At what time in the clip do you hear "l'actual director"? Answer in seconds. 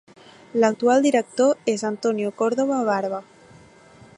0.61-1.69